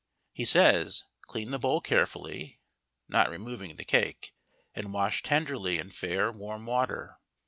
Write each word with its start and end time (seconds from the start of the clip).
He 0.33 0.45
says, 0.45 1.05
clean 1.27 1.51
the 1.51 1.59
bowl 1.59 1.79
carefully 1.79 2.59
(not 3.07 3.29
removing 3.29 3.75
the 3.75 3.85
cake) 3.85 4.33
and 4.73 4.91
wash 4.91 5.21
tenderly 5.21 5.77
in 5.77 5.91
fair, 5.91 6.31
warm 6.31 6.65
water. 6.65 7.19